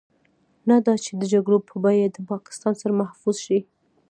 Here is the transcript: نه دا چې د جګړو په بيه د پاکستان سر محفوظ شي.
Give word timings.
نه 0.67 0.75
دا 0.85 0.93
چې 1.03 1.11
د 1.21 1.23
جګړو 1.33 1.57
په 1.69 1.75
بيه 1.83 2.07
د 2.11 2.17
پاکستان 2.31 2.73
سر 2.81 2.91
محفوظ 2.99 3.35
شي. 3.45 3.59